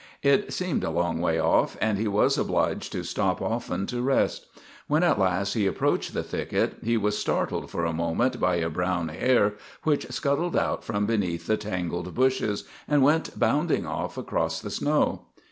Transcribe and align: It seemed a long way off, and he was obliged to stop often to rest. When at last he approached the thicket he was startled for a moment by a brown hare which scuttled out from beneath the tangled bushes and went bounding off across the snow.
It 0.23 0.51
seemed 0.51 0.83
a 0.83 0.89
long 0.89 1.19
way 1.21 1.37
off, 1.39 1.77
and 1.79 1.99
he 1.99 2.07
was 2.07 2.35
obliged 2.35 2.91
to 2.93 3.03
stop 3.03 3.39
often 3.39 3.85
to 3.85 4.01
rest. 4.01 4.47
When 4.87 5.03
at 5.03 5.19
last 5.19 5.53
he 5.53 5.67
approached 5.67 6.15
the 6.15 6.23
thicket 6.23 6.77
he 6.81 6.97
was 6.97 7.15
startled 7.19 7.69
for 7.69 7.85
a 7.85 7.93
moment 7.93 8.39
by 8.39 8.55
a 8.55 8.69
brown 8.71 9.09
hare 9.09 9.53
which 9.83 10.09
scuttled 10.11 10.57
out 10.57 10.83
from 10.83 11.05
beneath 11.05 11.45
the 11.45 11.55
tangled 11.55 12.15
bushes 12.15 12.63
and 12.87 13.03
went 13.03 13.37
bounding 13.37 13.85
off 13.85 14.17
across 14.17 14.59
the 14.59 14.71
snow. 14.71 15.27